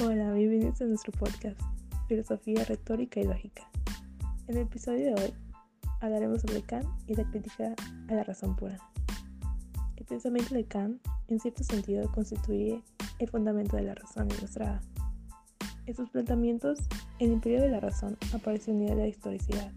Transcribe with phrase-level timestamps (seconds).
[0.00, 1.60] Hola, bienvenidos a nuestro podcast,
[2.06, 3.68] Filosofía Retórica y Lógica.
[4.46, 5.34] En el episodio de hoy
[6.00, 7.74] hablaremos sobre Kant y la crítica
[8.08, 8.78] a la razón pura.
[9.96, 12.80] El pensamiento de Kant, en cierto sentido, constituye
[13.18, 14.80] el fundamento de la razón ilustrada.
[15.86, 16.78] En sus planteamientos,
[17.18, 19.72] el imperio de la razón aparece unida a la historicidad.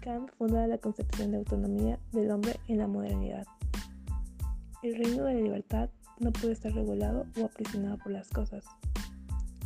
[0.00, 3.46] Kant funda la concepción de autonomía del hombre en la modernidad.
[4.82, 5.88] El reino de la libertad
[6.20, 8.64] no puede estar regulado o aprisionado por las cosas.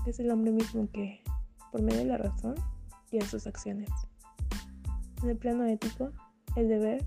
[0.07, 1.23] Es el hombre mismo que,
[1.71, 2.57] por medio de la razón,
[3.11, 3.89] guía sus acciones.
[5.23, 6.11] En el plano ético,
[6.57, 7.05] el deber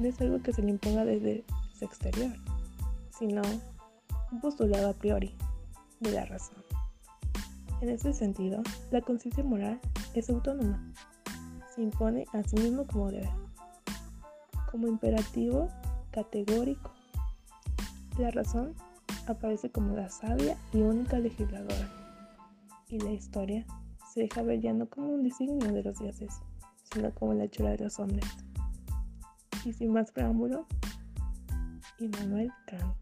[0.00, 1.44] no es algo que se le imponga desde
[1.78, 2.32] su exterior,
[3.16, 3.42] sino
[4.32, 5.36] un postulado a priori
[6.00, 6.56] de la razón.
[7.80, 9.80] En este sentido, la conciencia moral
[10.14, 10.82] es autónoma.
[11.74, 13.30] Se impone a sí mismo como deber,
[14.70, 15.68] como imperativo
[16.10, 16.92] categórico.
[18.18, 18.74] La razón
[19.28, 22.01] aparece como la sabia y única legisladora.
[22.92, 23.64] Y la historia
[24.12, 26.42] se deja ver ya no como un designio de los dioses,
[26.92, 28.26] sino como la hechura de los hombres.
[29.64, 30.66] Y sin más preámbulo,
[31.98, 32.94] Immanuel Kant.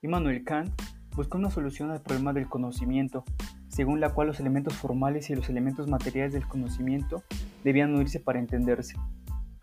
[0.00, 0.80] Immanuel Kant
[1.16, 3.24] buscó una solución al problema del conocimiento,
[3.66, 7.24] según la cual los elementos formales y los elementos materiales del conocimiento
[7.64, 8.94] debían unirse para entenderse.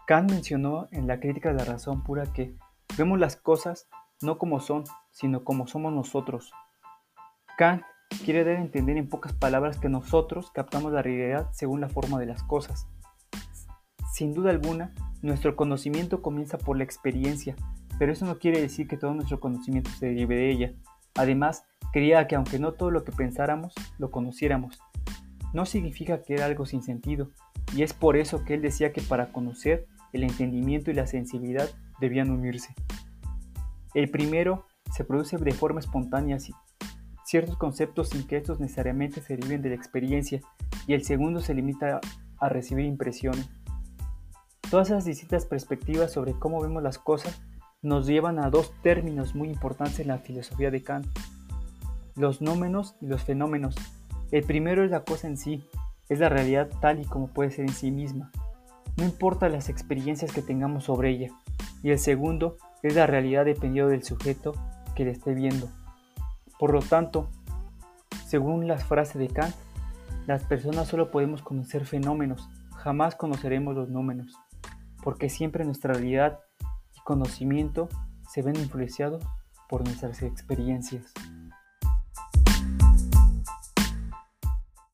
[0.07, 2.53] Kant mencionó en la crítica de la razón pura que
[2.97, 3.87] vemos las cosas
[4.21, 6.51] no como son, sino como somos nosotros.
[7.57, 7.83] Kant
[8.23, 12.19] quiere dar a entender en pocas palabras que nosotros captamos la realidad según la forma
[12.19, 12.87] de las cosas.
[14.13, 17.55] Sin duda alguna, nuestro conocimiento comienza por la experiencia,
[17.97, 20.73] pero eso no quiere decir que todo nuestro conocimiento se derive de ella.
[21.15, 24.79] Además, creía que aunque no todo lo que pensáramos, lo conociéramos.
[25.53, 27.29] No significa que era algo sin sentido,
[27.75, 31.69] y es por eso que él decía que para conocer, el entendimiento y la sensibilidad
[31.99, 32.75] debían unirse.
[33.93, 36.39] El primero se produce de forma espontánea,
[37.33, 40.39] ciertos conceptos sin que estos necesariamente se deriven de la experiencia,
[40.85, 41.99] y el segundo se limita
[42.37, 43.49] a recibir impresiones.
[44.69, 47.41] Todas esas distintas perspectivas sobre cómo vemos las cosas
[47.81, 51.07] nos llevan a dos términos muy importantes en la filosofía de Kant,
[52.15, 53.73] los nómenos y los fenómenos.
[54.29, 55.67] El primero es la cosa en sí,
[56.09, 58.31] es la realidad tal y como puede ser en sí misma,
[58.95, 61.31] no importa las experiencias que tengamos sobre ella.
[61.81, 64.53] Y el segundo es la realidad dependiendo del sujeto
[64.95, 65.67] que le esté viendo.
[66.63, 67.27] Por lo tanto,
[68.25, 69.53] según las frases de Kant,
[70.27, 72.47] las personas solo podemos conocer fenómenos,
[72.77, 74.39] jamás conoceremos los números,
[75.03, 76.39] porque siempre nuestra realidad
[76.95, 77.89] y conocimiento
[78.29, 79.25] se ven influenciados
[79.67, 81.11] por nuestras experiencias.